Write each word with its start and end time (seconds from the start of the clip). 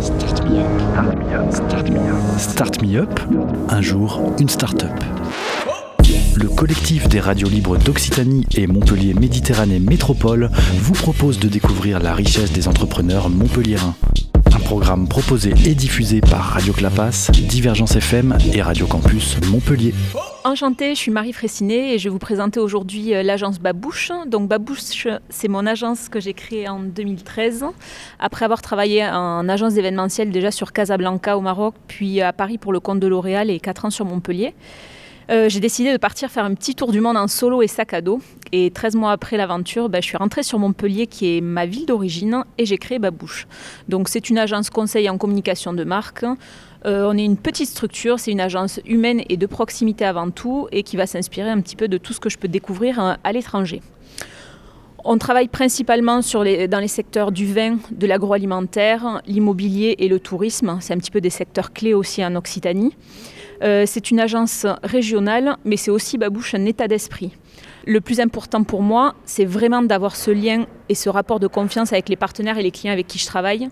Start 0.00 0.44
me 0.44 0.58
up. 0.58 1.52
Start 2.36 2.82
me 2.82 2.96
up. 2.96 3.20
Un 3.68 3.80
jour, 3.80 4.20
une 4.40 4.48
start-up. 4.48 4.90
Le 6.34 6.48
collectif 6.48 7.08
des 7.08 7.20
radios 7.20 7.48
libres 7.48 7.76
d'Occitanie 7.76 8.44
et 8.56 8.66
Montpellier 8.66 9.14
Méditerranée 9.14 9.78
Métropole 9.78 10.50
vous 10.78 10.94
propose 10.94 11.38
de 11.38 11.48
découvrir 11.48 12.00
la 12.00 12.12
richesse 12.12 12.50
des 12.50 12.66
entrepreneurs 12.66 13.28
montpelliérains. 13.28 13.94
Un 14.52 14.60
programme 14.60 15.06
proposé 15.06 15.54
et 15.64 15.74
diffusé 15.74 16.20
par 16.20 16.40
Radio 16.40 16.72
Clapas, 16.72 17.30
Divergence 17.32 17.94
FM 17.94 18.36
et 18.52 18.62
Radio 18.62 18.86
Campus 18.86 19.36
Montpellier. 19.48 19.94
Enchantée, 20.44 20.94
je 20.94 21.00
suis 21.00 21.10
Marie 21.10 21.32
Fressinet 21.32 21.94
et 21.94 21.98
je 21.98 22.04
vais 22.04 22.10
vous 22.10 22.20
présenter 22.20 22.60
aujourd'hui 22.60 23.12
euh, 23.12 23.24
l'agence 23.24 23.58
Babouche. 23.58 24.12
Donc 24.26 24.48
Babouche, 24.48 25.08
c'est 25.28 25.48
mon 25.48 25.66
agence 25.66 26.08
que 26.08 26.20
j'ai 26.20 26.32
créée 26.32 26.68
en 26.68 26.78
2013 26.78 27.64
après 28.20 28.44
avoir 28.44 28.62
travaillé 28.62 29.04
en 29.04 29.48
agence 29.48 29.74
d'événementiel 29.74 30.30
déjà 30.30 30.52
sur 30.52 30.72
Casablanca 30.72 31.36
au 31.36 31.40
Maroc, 31.40 31.74
puis 31.88 32.20
à 32.20 32.32
Paris 32.32 32.56
pour 32.56 32.72
le 32.72 32.78
compte 32.78 33.00
de 33.00 33.08
L'Oréal 33.08 33.50
et 33.50 33.58
4 33.58 33.86
ans 33.86 33.90
sur 33.90 34.04
Montpellier. 34.04 34.54
Euh, 35.30 35.50
j'ai 35.50 35.60
décidé 35.60 35.92
de 35.92 35.98
partir 35.98 36.30
faire 36.30 36.44
un 36.44 36.54
petit 36.54 36.74
tour 36.74 36.90
du 36.90 37.00
monde 37.00 37.18
en 37.18 37.28
solo 37.28 37.60
et 37.60 37.66
sac 37.66 37.92
à 37.92 38.00
dos. 38.00 38.20
Et 38.50 38.70
13 38.70 38.94
mois 38.94 39.12
après 39.12 39.36
l'aventure, 39.36 39.90
ben, 39.90 40.00
je 40.00 40.06
suis 40.06 40.16
rentrée 40.16 40.42
sur 40.42 40.58
Montpellier, 40.58 41.06
qui 41.06 41.36
est 41.36 41.40
ma 41.42 41.66
ville 41.66 41.84
d'origine, 41.84 42.44
et 42.56 42.64
j'ai 42.64 42.78
créé 42.78 42.98
Babouche. 42.98 43.46
Donc 43.88 44.08
c'est 44.08 44.30
une 44.30 44.38
agence 44.38 44.70
conseil 44.70 45.10
en 45.10 45.18
communication 45.18 45.74
de 45.74 45.84
marque. 45.84 46.24
Euh, 46.86 47.08
on 47.10 47.16
est 47.16 47.24
une 47.24 47.36
petite 47.36 47.68
structure, 47.68 48.18
c'est 48.18 48.30
une 48.30 48.40
agence 48.40 48.80
humaine 48.86 49.22
et 49.28 49.36
de 49.36 49.46
proximité 49.46 50.04
avant 50.04 50.30
tout, 50.30 50.68
et 50.72 50.82
qui 50.82 50.96
va 50.96 51.06
s'inspirer 51.06 51.50
un 51.50 51.60
petit 51.60 51.76
peu 51.76 51.88
de 51.88 51.98
tout 51.98 52.12
ce 52.12 52.20
que 52.20 52.28
je 52.28 52.38
peux 52.38 52.48
découvrir 52.48 53.02
euh, 53.02 53.14
à 53.24 53.32
l'étranger. 53.32 53.82
On 55.04 55.16
travaille 55.16 55.48
principalement 55.48 56.20
dans 56.20 56.80
les 56.80 56.88
secteurs 56.88 57.30
du 57.32 57.46
vin, 57.46 57.78
de 57.92 58.06
l'agroalimentaire, 58.06 59.22
l'immobilier 59.26 59.94
et 59.98 60.08
le 60.08 60.18
tourisme. 60.18 60.76
C'est 60.80 60.92
un 60.92 60.98
petit 60.98 61.12
peu 61.12 61.20
des 61.20 61.30
secteurs 61.30 61.72
clés 61.72 61.94
aussi 61.94 62.22
en 62.24 62.34
Occitanie. 62.34 62.94
Euh, 63.62 63.84
c'est 63.86 64.10
une 64.10 64.20
agence 64.20 64.66
régionale, 64.82 65.56
mais 65.64 65.76
c'est 65.76 65.90
aussi 65.90 66.18
Babouche 66.18 66.54
un 66.54 66.64
état 66.64 66.88
d'esprit. 66.88 67.32
Le 67.86 68.00
plus 68.00 68.20
important 68.20 68.64
pour 68.64 68.82
moi, 68.82 69.14
c'est 69.24 69.44
vraiment 69.44 69.82
d'avoir 69.82 70.14
ce 70.14 70.30
lien 70.30 70.66
et 70.88 70.94
ce 70.94 71.08
rapport 71.08 71.40
de 71.40 71.46
confiance 71.46 71.92
avec 71.92 72.08
les 72.08 72.16
partenaires 72.16 72.58
et 72.58 72.62
les 72.62 72.70
clients 72.70 72.92
avec 72.92 73.06
qui 73.06 73.18
je 73.18 73.26
travaille. 73.26 73.68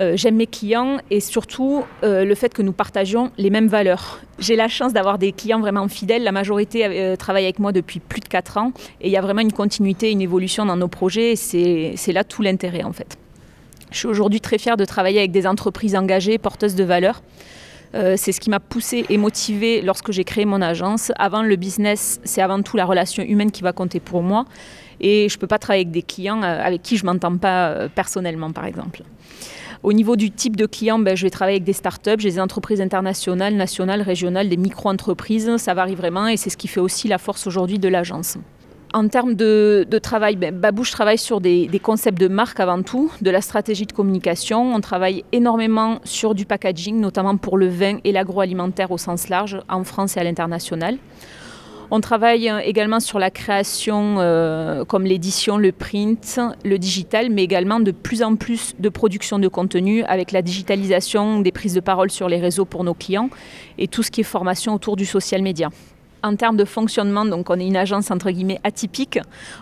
Euh, 0.00 0.16
j'aime 0.16 0.36
mes 0.36 0.46
clients 0.46 0.98
et 1.10 1.20
surtout 1.20 1.84
euh, 2.02 2.24
le 2.24 2.34
fait 2.34 2.54
que 2.54 2.62
nous 2.62 2.72
partagions 2.72 3.30
les 3.38 3.50
mêmes 3.50 3.68
valeurs. 3.68 4.20
J'ai 4.38 4.56
la 4.56 4.68
chance 4.68 4.92
d'avoir 4.92 5.18
des 5.18 5.32
clients 5.32 5.60
vraiment 5.60 5.86
fidèles. 5.88 6.22
La 6.24 6.32
majorité 6.32 7.14
travaille 7.18 7.44
avec 7.44 7.58
moi 7.58 7.72
depuis 7.72 8.00
plus 8.00 8.20
de 8.20 8.28
4 8.28 8.58
ans 8.58 8.72
et 9.00 9.08
il 9.08 9.12
y 9.12 9.16
a 9.16 9.20
vraiment 9.20 9.42
une 9.42 9.52
continuité, 9.52 10.10
une 10.10 10.22
évolution 10.22 10.64
dans 10.64 10.76
nos 10.76 10.88
projets. 10.88 11.36
C'est 11.36 12.12
là 12.12 12.24
tout 12.24 12.42
l'intérêt 12.42 12.82
en 12.82 12.92
fait. 12.92 13.18
Je 13.92 13.98
suis 13.98 14.08
aujourd'hui 14.08 14.40
très 14.40 14.58
fière 14.58 14.76
de 14.76 14.84
travailler 14.84 15.18
avec 15.18 15.32
des 15.32 15.46
entreprises 15.46 15.94
engagées, 15.94 16.38
porteuses 16.38 16.74
de 16.74 16.84
valeurs. 16.84 17.22
Euh, 17.94 18.14
c'est 18.16 18.32
ce 18.32 18.40
qui 18.40 18.48
m'a 18.48 18.60
poussé 18.60 19.04
et 19.08 19.18
motivé 19.18 19.82
lorsque 19.82 20.12
j'ai 20.12 20.24
créé 20.24 20.44
mon 20.44 20.62
agence. 20.62 21.12
Avant 21.18 21.42
le 21.42 21.56
business, 21.56 22.20
c'est 22.24 22.40
avant 22.40 22.62
tout 22.62 22.76
la 22.76 22.86
relation 22.86 23.22
humaine 23.22 23.50
qui 23.50 23.62
va 23.62 23.72
compter 23.72 24.00
pour 24.00 24.22
moi. 24.22 24.46
Et 25.00 25.28
je 25.28 25.36
ne 25.36 25.40
peux 25.40 25.46
pas 25.46 25.58
travailler 25.58 25.82
avec 25.82 25.92
des 25.92 26.02
clients 26.02 26.42
euh, 26.42 26.62
avec 26.62 26.82
qui 26.82 26.96
je 26.96 27.04
ne 27.04 27.12
m'entends 27.12 27.36
pas 27.36 27.68
euh, 27.68 27.88
personnellement, 27.94 28.50
par 28.52 28.64
exemple. 28.64 29.02
Au 29.82 29.92
niveau 29.92 30.14
du 30.14 30.30
type 30.30 30.54
de 30.54 30.66
client, 30.66 31.00
ben, 31.00 31.16
je 31.16 31.24
vais 31.24 31.30
travailler 31.30 31.56
avec 31.56 31.64
des 31.64 31.72
startups, 31.72 32.18
j'ai 32.18 32.30
des 32.30 32.40
entreprises 32.40 32.80
internationales, 32.80 33.54
nationales, 33.54 34.00
régionales, 34.00 34.48
des 34.48 34.56
micro-entreprises. 34.56 35.56
Ça 35.56 35.74
varie 35.74 35.96
vraiment 35.96 36.28
et 36.28 36.36
c'est 36.36 36.50
ce 36.50 36.56
qui 36.56 36.68
fait 36.68 36.78
aussi 36.78 37.08
la 37.08 37.18
force 37.18 37.48
aujourd'hui 37.48 37.80
de 37.80 37.88
l'agence. 37.88 38.38
En 38.94 39.08
termes 39.08 39.34
de, 39.34 39.84
travail, 40.00 40.36
ben, 40.36 40.54
Babouche 40.54 40.92
travaille 40.92 41.18
sur 41.18 41.40
des, 41.40 41.68
concepts 41.82 42.20
de 42.20 42.28
marque 42.28 42.60
avant 42.60 42.82
tout, 42.82 43.10
de 43.22 43.30
la 43.30 43.40
stratégie 43.40 43.86
de 43.86 43.92
communication. 43.92 44.72
On 44.72 44.80
travaille 44.80 45.24
énormément 45.32 45.98
sur 46.04 46.36
du 46.36 46.44
packaging, 46.44 47.00
notamment 47.00 47.36
pour 47.36 47.58
le 47.58 47.68
vin 47.68 47.98
et 48.04 48.12
l'agroalimentaire 48.12 48.92
au 48.92 48.98
sens 48.98 49.30
large, 49.30 49.58
en 49.68 49.82
France 49.82 50.16
et 50.16 50.20
à 50.20 50.24
l'international. 50.24 50.98
On 51.94 52.00
travaille 52.00 52.48
euh, 52.48 52.60
également 52.60 53.00
sur 53.00 53.18
la 53.18 53.30
création 53.30 54.14
euh, 54.18 54.82
comme 54.86 55.04
l'édition, 55.04 55.58
le 55.58 55.72
print, 55.72 56.40
le 56.64 56.78
digital, 56.78 57.28
mais 57.28 57.44
également 57.44 57.80
de 57.80 57.90
plus 57.90 58.22
en 58.22 58.34
plus 58.34 58.74
de 58.78 58.88
production 58.88 59.38
de 59.38 59.46
contenu 59.46 60.02
avec 60.04 60.32
la 60.32 60.40
digitalisation 60.40 61.40
des 61.40 61.52
prises 61.52 61.74
de 61.74 61.80
parole 61.80 62.10
sur 62.10 62.30
les 62.30 62.40
réseaux 62.40 62.64
pour 62.64 62.82
nos 62.82 62.94
clients 62.94 63.28
et 63.76 63.88
tout 63.88 64.02
ce 64.02 64.10
qui 64.10 64.22
est 64.22 64.24
formation 64.24 64.72
autour 64.72 64.96
du 64.96 65.04
social 65.04 65.42
media 65.42 65.68
en 66.22 66.36
termes 66.36 66.56
de 66.56 66.64
fonctionnement, 66.64 67.24
donc 67.24 67.50
on 67.50 67.58
est 67.58 67.66
une 67.66 67.76
agence 67.76 68.12
entre 68.12 68.30
guillemets 68.30 68.60
atypique. 68.62 69.18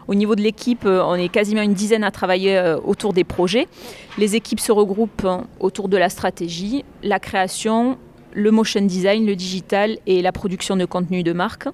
Au 0.07 0.15
niveau 0.15 0.37
de 0.37 0.43
l'équipe, 0.43 0.85
euh, 0.85 1.03
on 1.03 1.15
est 1.15 1.31
quasiment 1.31 1.63
une 1.63 1.73
dizaine 1.75 2.05
à 2.05 2.13
travailler 2.13 2.77
autour 2.85 3.13
des 3.13 3.25
projets. 3.25 3.67
Les 4.19 4.37
équipes 4.37 4.61
se 4.61 4.71
regroupent 4.71 5.27
autour 5.59 5.89
de 5.89 5.97
la 5.97 6.11
stratégie, 6.11 6.85
la 7.03 7.19
création, 7.19 7.99
le 8.35 8.51
motion 8.51 8.83
design, 8.83 9.27
le 9.27 9.35
digital 9.35 9.99
et 10.07 10.23
la 10.23 10.33
production 10.33 10.77
de 10.77 10.85
contenu 10.85 11.23
de 11.23 11.33
marque. 11.33 11.67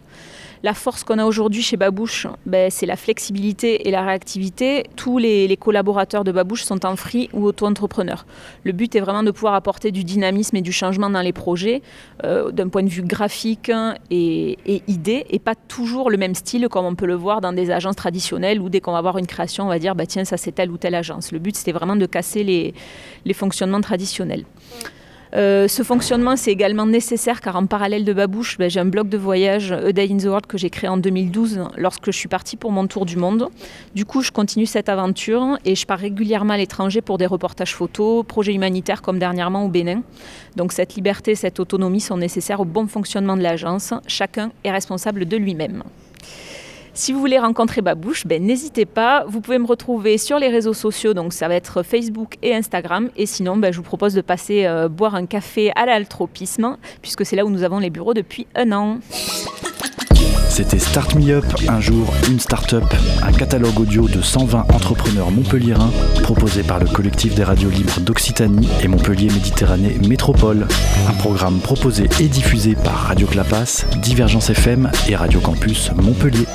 La 0.62 0.74
force 0.74 1.04
qu'on 1.04 1.18
a 1.18 1.24
aujourd'hui 1.24 1.62
chez 1.62 1.76
Babouche, 1.76 2.26
ben, 2.46 2.70
c'est 2.70 2.86
la 2.86 2.96
flexibilité 2.96 3.86
et 3.88 3.90
la 3.90 4.02
réactivité. 4.02 4.84
Tous 4.96 5.18
les, 5.18 5.56
collaborateurs 5.56 6.24
de 6.24 6.32
Babouche 6.32 6.64
sont 6.64 6.84
en 6.84 6.96
free 6.96 7.28
ou 7.32 7.44
auto-entrepreneurs. 7.46 8.26
Le 8.64 8.72
but 8.72 8.94
est 8.94 9.00
vraiment 9.00 9.22
de 9.22 9.30
pouvoir 9.30 9.54
apporter 9.54 9.90
du 9.90 10.04
dynamisme 10.04 10.56
et 10.56 10.62
du 10.62 10.72
changement 10.72 11.10
dans 11.10 11.22
les 11.22 11.32
projets 11.32 11.82
euh, 12.24 12.50
d'un 12.50 12.68
point 12.68 12.82
de 12.82 12.88
vue 12.88 13.02
graphique 13.02 13.70
et, 14.10 14.58
et, 14.66 14.82
idée, 14.86 15.26
et 15.30 15.38
pas 15.38 15.54
toujours 15.54 16.10
le 16.10 16.16
même 16.16 16.34
style 16.34 16.68
comme 16.68 16.84
on 16.84 16.94
peut 16.94 17.06
le 17.06 17.14
voir 17.14 17.40
dans 17.40 17.52
des 17.52 17.70
agences 17.70 17.96
traditionnelles 17.96 18.60
où 18.60 18.68
dès 18.68 18.80
qu'on 18.80 18.92
va 18.92 18.98
avoir 18.98 19.18
une 19.18 19.26
création, 19.26 19.64
on 19.64 19.68
va 19.68 19.78
dire 19.78 19.94
bah, 19.94 20.06
tiens, 20.06 20.24
ça 20.24 20.36
c'est 20.36 20.52
telle 20.52 20.70
ou 20.70 20.76
telle 20.76 20.94
agence. 20.94 21.32
Le 21.32 21.38
but 21.38 21.56
c'était 21.56 21.72
vraiment 21.72 21.96
de 21.96 22.06
casser 22.06 22.44
les, 22.44 22.74
les 23.24 23.34
fonctionnements 23.34 23.80
traditionnels. 23.80 24.44
Euh, 25.34 25.66
ce 25.68 25.82
fonctionnement, 25.82 26.36
c'est 26.36 26.52
également 26.52 26.86
nécessaire 26.86 27.40
car 27.40 27.56
en 27.56 27.66
parallèle 27.66 28.04
de 28.04 28.12
Babouche, 28.12 28.58
ben, 28.58 28.70
j'ai 28.70 28.80
un 28.80 28.84
blog 28.84 29.08
de 29.08 29.18
voyage 29.18 29.72
A 29.72 29.92
Day 29.92 30.08
in 30.10 30.18
the 30.18 30.24
World 30.24 30.46
que 30.46 30.56
j'ai 30.56 30.70
créé 30.70 30.88
en 30.88 30.96
2012 30.96 31.60
lorsque 31.76 32.06
je 32.06 32.16
suis 32.16 32.28
partie 32.28 32.56
pour 32.56 32.72
mon 32.72 32.86
tour 32.86 33.06
du 33.06 33.16
monde. 33.16 33.48
Du 33.94 34.04
coup, 34.04 34.22
je 34.22 34.30
continue 34.30 34.66
cette 34.66 34.88
aventure 34.88 35.58
et 35.64 35.74
je 35.74 35.86
pars 35.86 35.98
régulièrement 35.98 36.54
à 36.54 36.56
l'étranger 36.56 37.00
pour 37.00 37.18
des 37.18 37.26
reportages 37.26 37.74
photos, 37.74 38.24
projets 38.26 38.54
humanitaires 38.54 39.02
comme 39.02 39.18
dernièrement 39.18 39.64
au 39.64 39.68
Bénin. 39.68 40.02
Donc 40.54 40.72
cette 40.72 40.94
liberté, 40.94 41.34
cette 41.34 41.60
autonomie 41.60 42.00
sont 42.00 42.16
nécessaires 42.16 42.60
au 42.60 42.64
bon 42.64 42.86
fonctionnement 42.86 43.36
de 43.36 43.42
l'agence. 43.42 43.92
Chacun 44.06 44.50
est 44.64 44.70
responsable 44.70 45.26
de 45.26 45.36
lui-même. 45.36 45.82
Si 46.96 47.12
vous 47.12 47.20
voulez 47.20 47.38
rencontrer 47.38 47.82
Babouche, 47.82 48.26
ben, 48.26 48.42
n'hésitez 48.42 48.86
pas. 48.86 49.26
Vous 49.28 49.42
pouvez 49.42 49.58
me 49.58 49.66
retrouver 49.66 50.16
sur 50.16 50.38
les 50.38 50.48
réseaux 50.48 50.72
sociaux, 50.72 51.12
donc 51.12 51.34
ça 51.34 51.46
va 51.46 51.54
être 51.54 51.82
Facebook 51.82 52.36
et 52.40 52.54
Instagram. 52.54 53.10
Et 53.18 53.26
sinon, 53.26 53.58
ben, 53.58 53.70
je 53.70 53.76
vous 53.76 53.82
propose 53.82 54.14
de 54.14 54.22
passer 54.22 54.64
euh, 54.64 54.88
boire 54.88 55.14
un 55.14 55.26
café 55.26 55.72
à 55.76 55.84
l'altropisme, 55.84 56.78
puisque 57.02 57.26
c'est 57.26 57.36
là 57.36 57.44
où 57.44 57.50
nous 57.50 57.64
avons 57.64 57.80
les 57.80 57.90
bureaux 57.90 58.14
depuis 58.14 58.46
un 58.54 58.72
an. 58.72 59.00
C'était 60.48 60.78
Start 60.78 61.14
Me 61.16 61.34
Up, 61.34 61.44
un 61.68 61.82
jour, 61.82 62.10
une 62.30 62.40
start-up, 62.40 62.84
un 63.22 63.32
catalogue 63.32 63.78
audio 63.78 64.08
de 64.08 64.22
120 64.22 64.60
entrepreneurs 64.72 65.30
montpelliérains 65.30 65.92
proposé 66.22 66.62
par 66.62 66.78
le 66.78 66.86
collectif 66.86 67.34
des 67.34 67.44
radios 67.44 67.68
libres 67.68 68.00
d'Occitanie 68.00 68.70
et 68.82 68.88
Montpellier 68.88 69.28
Méditerranée 69.28 69.98
Métropole. 70.08 70.66
Un 71.10 71.12
programme 71.18 71.58
proposé 71.58 72.08
et 72.20 72.28
diffusé 72.28 72.74
par 72.74 72.94
Radio 72.94 73.26
Clapas, 73.26 73.84
Divergence 74.00 74.48
FM 74.48 74.90
et 75.10 75.14
Radio 75.14 75.40
Campus 75.40 75.90
Montpellier. 75.94 76.46